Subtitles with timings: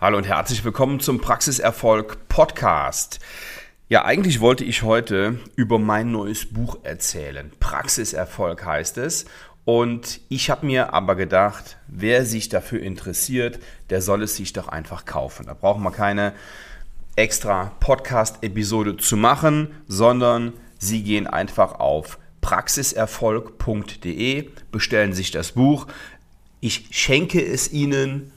[0.00, 3.18] Hallo und herzlich willkommen zum Praxiserfolg Podcast.
[3.88, 7.50] Ja, eigentlich wollte ich heute über mein neues Buch erzählen.
[7.58, 9.24] Praxiserfolg heißt es.
[9.64, 13.58] Und ich habe mir aber gedacht, wer sich dafür interessiert,
[13.90, 15.46] der soll es sich doch einfach kaufen.
[15.46, 16.32] Da brauchen wir keine
[17.16, 25.88] extra Podcast-Episode zu machen, sondern Sie gehen einfach auf praxiserfolg.de, bestellen sich das Buch.
[26.60, 28.30] Ich schenke es Ihnen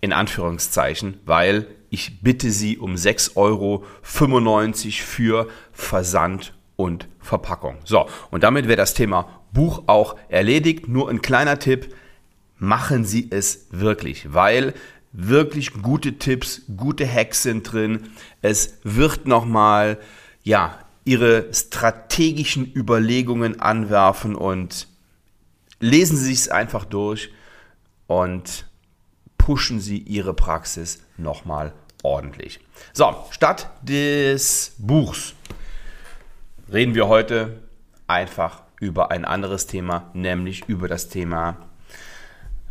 [0.00, 3.84] in Anführungszeichen, weil ich bitte Sie um 6,95 Euro
[5.04, 7.78] für Versand und Verpackung.
[7.84, 10.88] So, und damit wäre das Thema Buch auch erledigt.
[10.88, 11.94] Nur ein kleiner Tipp,
[12.58, 14.74] machen Sie es wirklich, weil
[15.12, 18.10] wirklich gute Tipps, gute Hacks sind drin.
[18.42, 19.98] Es wird nochmal,
[20.42, 24.88] ja, Ihre strategischen Überlegungen anwerfen und
[25.78, 27.30] lesen Sie es einfach durch
[28.08, 28.66] und
[29.46, 32.58] pushen Sie Ihre Praxis nochmal ordentlich.
[32.92, 35.34] So, statt des Buchs
[36.72, 37.62] reden wir heute
[38.08, 41.58] einfach über ein anderes Thema, nämlich über das Thema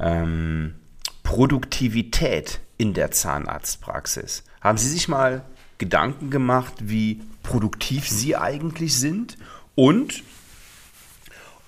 [0.02, 0.75] ähm,
[1.23, 4.44] Produktivität in der Zahnarztpraxis.
[4.59, 5.45] Haben Sie sich mal
[5.77, 9.38] Gedanken gemacht, wie produktiv Sie eigentlich sind
[9.75, 10.23] und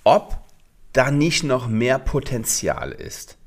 [0.03, 0.37] ob
[0.91, 3.37] da nicht noch mehr Potenzial ist?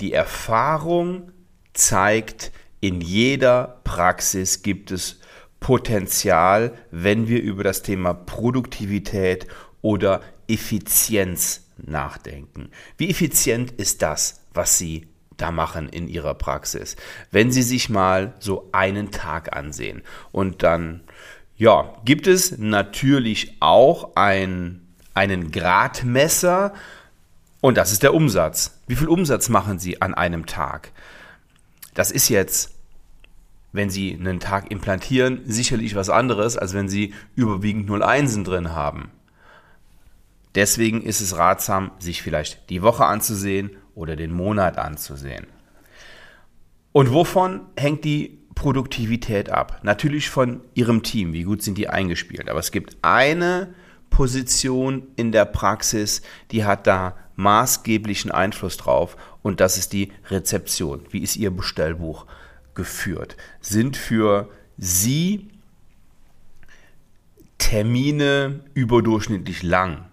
[0.00, 1.32] Die Erfahrung
[1.74, 5.20] zeigt, in jeder Praxis gibt es
[5.58, 9.48] Potenzial, wenn wir über das Thema Produktivität
[9.82, 12.70] oder Effizienz nachdenken.
[12.96, 16.94] Wie effizient ist das, was Sie da machen in Ihrer Praxis?
[17.32, 21.02] Wenn Sie sich mal so einen Tag ansehen und dann,
[21.56, 26.72] ja, gibt es natürlich auch ein, einen Gradmesser,
[27.60, 28.80] und das ist der Umsatz.
[28.86, 30.92] Wie viel Umsatz machen Sie an einem Tag?
[31.94, 32.74] Das ist jetzt,
[33.72, 38.72] wenn Sie einen Tag implantieren, sicherlich was anderes, als wenn Sie überwiegend 0 Einsen drin
[38.72, 39.10] haben.
[40.54, 45.46] Deswegen ist es ratsam, sich vielleicht die Woche anzusehen oder den Monat anzusehen.
[46.92, 49.80] Und wovon hängt die Produktivität ab?
[49.82, 51.32] Natürlich von Ihrem Team.
[51.32, 52.48] Wie gut sind die eingespielt?
[52.48, 53.74] Aber es gibt eine
[54.10, 61.02] Position in der Praxis, die hat da maßgeblichen Einfluss drauf und das ist die Rezeption.
[61.10, 62.26] Wie ist Ihr Bestellbuch
[62.74, 63.36] geführt?
[63.60, 65.48] Sind für Sie
[67.58, 70.06] Termine überdurchschnittlich lang?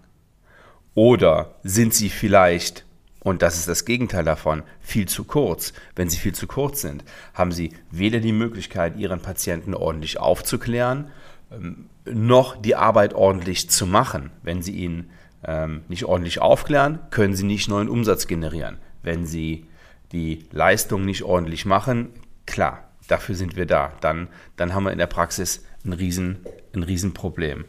[0.96, 2.86] Oder sind sie vielleicht,
[3.20, 5.74] und das ist das Gegenteil davon, viel zu kurz?
[5.96, 7.04] Wenn sie viel zu kurz sind,
[7.34, 11.12] haben sie weder die Möglichkeit, ihren Patienten ordentlich aufzuklären,
[11.52, 14.32] ähm, noch die Arbeit ordentlich zu machen.
[14.44, 15.10] Wenn Sie ihn
[15.44, 18.78] ähm, nicht ordentlich aufklären, können Sie nicht neuen Umsatz generieren.
[19.04, 19.66] Wenn Sie
[20.12, 22.10] die Leistung nicht ordentlich machen,
[22.46, 23.94] klar, dafür sind wir da.
[24.02, 26.38] Dann, dann haben wir in der Praxis ein, Riesen,
[26.74, 27.66] ein Riesenproblem.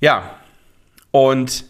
[0.00, 0.38] Ja,
[1.10, 1.64] und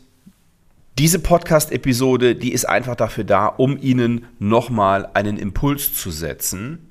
[0.98, 6.90] diese Podcast-Episode, die ist einfach dafür da, um Ihnen nochmal einen Impuls zu setzen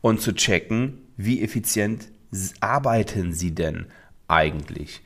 [0.00, 2.08] und zu checken, wie effizient
[2.60, 3.86] arbeiten Sie denn
[4.28, 5.02] eigentlich?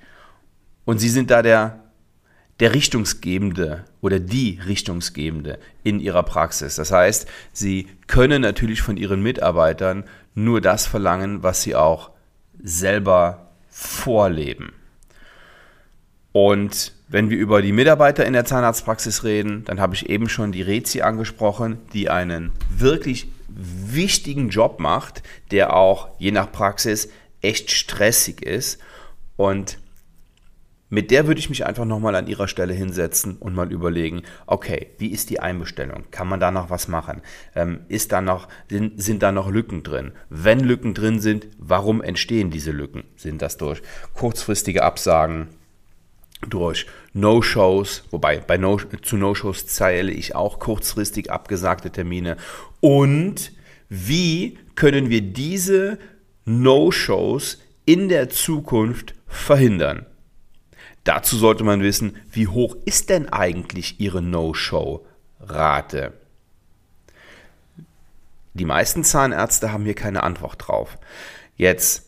[0.85, 1.81] Und Sie sind da der,
[2.61, 6.77] der Richtungsgebende oder die Richtungsgebende in Ihrer Praxis.
[6.77, 12.11] Das heißt, Sie können natürlich von Ihren Mitarbeitern nur das verlangen, was Sie auch
[12.63, 14.73] selber vorleben.
[16.33, 20.53] Und wenn wir über die Mitarbeiter in der Zahnarztpraxis reden, dann habe ich eben schon
[20.53, 27.09] die Rezi angesprochen, die einen wirklich wichtigen Job macht, der auch je nach Praxis
[27.41, 28.79] echt stressig ist.
[29.39, 29.79] Und
[30.91, 34.89] mit der würde ich mich einfach nochmal an ihrer Stelle hinsetzen und mal überlegen, okay,
[34.99, 36.05] wie ist die Einbestellung?
[36.11, 37.23] Kann man da noch was machen?
[37.55, 40.13] Ähm, ist da noch, sind, sind da noch Lücken drin?
[40.29, 43.05] Wenn Lücken drin sind, warum entstehen diese Lücken?
[43.17, 43.81] Sind das durch
[44.13, 45.49] kurzfristige Absagen,
[46.49, 52.39] durch No-Shows, wobei bei no, zu No-Shows zähle ich auch kurzfristig abgesagte Termine.
[52.81, 53.53] Und
[53.89, 55.99] wie können wir diese
[56.45, 60.07] No-Shows in der Zukunft verhindern?
[61.05, 66.13] Dazu sollte man wissen, wie hoch ist denn eigentlich Ihre No-Show-Rate?
[68.55, 70.99] Die meisten Zahnärzte haben hier keine Antwort drauf.
[71.57, 72.07] Jetzt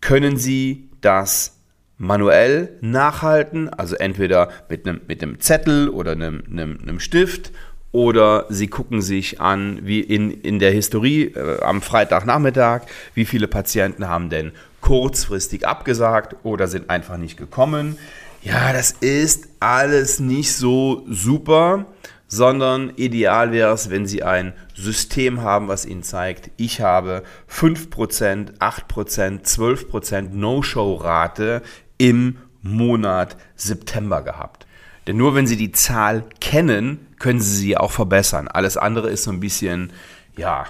[0.00, 1.54] können Sie das
[1.98, 7.52] manuell nachhalten, also entweder mit einem, mit einem Zettel oder einem, einem, einem Stift
[7.92, 12.82] oder sie gucken sich an, wie in, in der Historie äh, am Freitagnachmittag,
[13.14, 14.52] wie viele Patienten haben denn
[14.84, 17.96] kurzfristig abgesagt oder sind einfach nicht gekommen.
[18.42, 21.86] Ja, das ist alles nicht so super,
[22.28, 28.58] sondern ideal wäre es, wenn Sie ein System haben, was Ihnen zeigt, ich habe 5%,
[28.58, 31.62] 8%, 12% No-Show-Rate
[31.96, 34.66] im Monat September gehabt.
[35.06, 38.48] Denn nur wenn Sie die Zahl kennen, können Sie sie auch verbessern.
[38.48, 39.94] Alles andere ist so ein bisschen,
[40.36, 40.66] ja,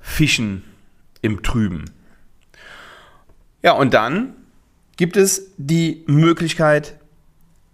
[0.00, 0.64] Fischen
[1.20, 1.84] im Trüben.
[3.62, 4.34] Ja, und dann
[4.96, 6.98] gibt es die Möglichkeit,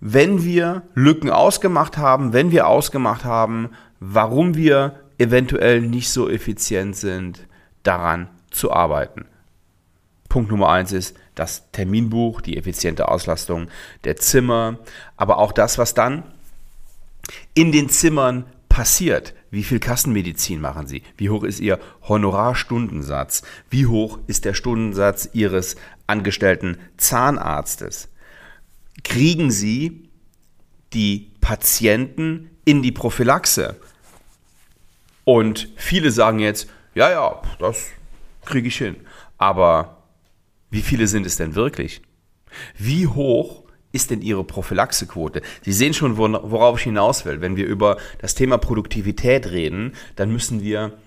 [0.00, 3.70] wenn wir Lücken ausgemacht haben, wenn wir ausgemacht haben,
[4.00, 7.46] warum wir eventuell nicht so effizient sind,
[7.82, 9.26] daran zu arbeiten.
[10.29, 13.69] Punkt Nummer eins ist das Terminbuch, die effiziente Auslastung
[14.05, 14.79] der Zimmer,
[15.17, 16.23] aber auch das, was dann
[17.55, 19.35] in den Zimmern passiert.
[19.50, 21.03] Wie viel Kassenmedizin machen Sie?
[21.17, 23.43] Wie hoch ist Ihr Honorarstundensatz?
[23.71, 28.09] Wie hoch ist der Stundensatz Ihres angestellten Zahnarztes?
[29.05, 30.09] Kriegen Sie
[30.93, 33.77] die Patienten in die Prophylaxe?
[35.25, 37.87] Und viele sagen jetzt, ja, ja, das
[38.45, 38.97] kriege ich hin.
[39.39, 40.03] Aber
[40.71, 42.03] wie viele sind es denn wirklich?
[42.77, 45.43] Wie hoch ist denn Ihre Prophylaxequote?
[45.62, 47.40] Sie sehen schon, worauf ich hinaus will.
[47.40, 50.99] Wenn wir über das Thema Produktivität reden, dann müssen wir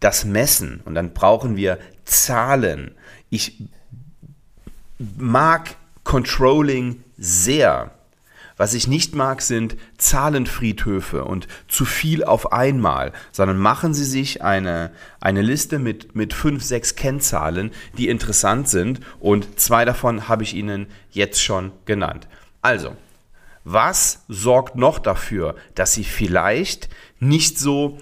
[0.00, 2.92] das messen und dann brauchen wir Zahlen.
[3.30, 3.62] Ich
[4.98, 7.90] mag Controlling sehr.
[8.58, 14.42] Was ich nicht mag, sind Zahlenfriedhöfe und zu viel auf einmal, sondern machen Sie sich
[14.42, 14.90] eine,
[15.20, 20.54] eine Liste mit, mit fünf, sechs Kennzahlen, die interessant sind und zwei davon habe ich
[20.54, 22.28] Ihnen jetzt schon genannt.
[22.60, 22.96] Also,
[23.62, 26.88] was sorgt noch dafür, dass Sie vielleicht
[27.20, 27.98] nicht so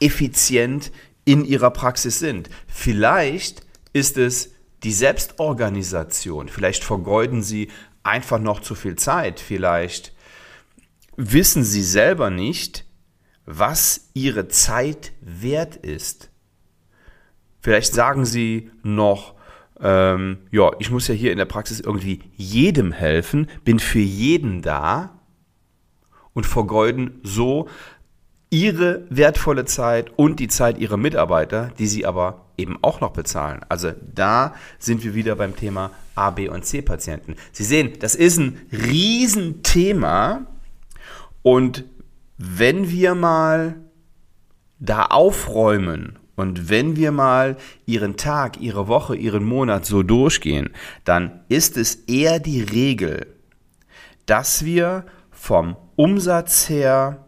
[0.00, 0.92] effizient
[1.26, 2.48] in Ihrer Praxis sind?
[2.66, 4.50] Vielleicht ist es
[4.82, 6.48] die Selbstorganisation.
[6.48, 7.68] Vielleicht vergeuden Sie
[8.04, 9.40] einfach noch zu viel Zeit.
[9.40, 10.14] Vielleicht
[11.16, 12.84] wissen sie selber nicht,
[13.46, 16.30] was ihre Zeit wert ist.
[17.60, 19.34] Vielleicht sagen sie noch,
[19.80, 24.62] ähm, ja, ich muss ja hier in der Praxis irgendwie jedem helfen, bin für jeden
[24.62, 25.20] da
[26.32, 27.68] und vergeuden so
[28.50, 33.60] ihre wertvolle Zeit und die Zeit ihrer Mitarbeiter, die sie aber eben auch noch bezahlen.
[33.68, 37.34] Also da sind wir wieder beim Thema A, B und C Patienten.
[37.52, 40.46] Sie sehen, das ist ein Riesenthema
[41.42, 41.84] und
[42.38, 43.76] wenn wir mal
[44.78, 47.56] da aufräumen und wenn wir mal
[47.86, 50.70] Ihren Tag, Ihre Woche, Ihren Monat so durchgehen,
[51.04, 53.26] dann ist es eher die Regel,
[54.26, 57.24] dass wir vom Umsatz her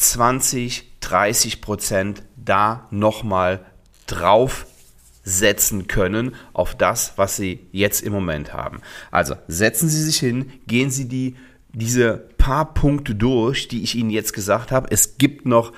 [0.00, 3.66] 20, 30 Prozent da nochmal
[4.06, 4.66] drauf
[5.24, 8.80] setzen können auf das, was Sie jetzt im Moment haben.
[9.10, 11.36] Also setzen Sie sich hin, gehen Sie die,
[11.74, 14.88] diese paar Punkte durch, die ich Ihnen jetzt gesagt habe.
[14.90, 15.74] Es gibt noch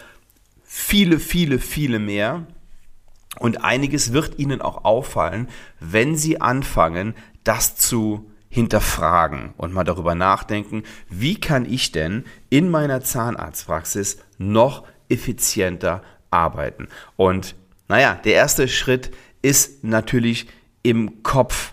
[0.62, 2.46] viele, viele, viele mehr.
[3.40, 5.48] Und einiges wird Ihnen auch auffallen,
[5.80, 12.69] wenn Sie anfangen, das zu hinterfragen und mal darüber nachdenken, wie kann ich denn in
[12.69, 16.88] meiner Zahnarztpraxis noch effizienter arbeiten.
[17.16, 17.54] Und
[17.88, 19.10] naja, der erste Schritt
[19.40, 20.49] ist natürlich
[20.82, 21.72] im Kopf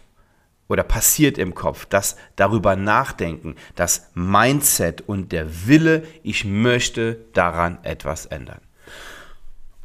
[0.70, 7.78] oder passiert im Kopf, das darüber nachdenken, das Mindset und der Wille, ich möchte daran
[7.84, 8.62] etwas ändern.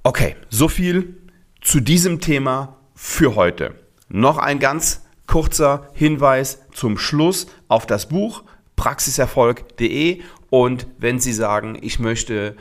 [0.05, 1.17] Okay, so viel
[1.61, 3.75] zu diesem Thema für heute.
[4.09, 5.04] Noch ein ganz
[5.35, 8.45] kurzer Hinweis zum Schluss auf das Buch
[8.77, 12.55] praxiserfolg.de und wenn Sie sagen, ich möchte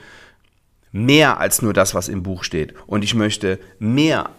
[0.91, 2.73] mehr als nur das, was im Buch steht.
[2.87, 4.31] Und ich möchte mehr,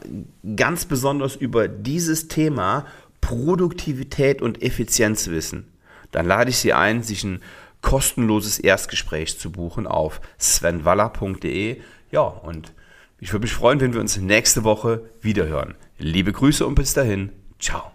[0.57, 2.87] ganz besonders über dieses Thema
[3.21, 5.69] Produktivität und Effizienz wissen.
[6.11, 7.41] Dann lade ich Sie ein, sich ein
[7.83, 11.81] kostenloses Erstgespräch zu buchen auf svenwaller.de.
[12.11, 12.73] Ja, und
[13.21, 15.76] ich würde mich freuen, wenn wir uns nächste Woche wiederhören.
[15.99, 17.31] Liebe Grüße und bis dahin.
[17.61, 17.93] Ciao.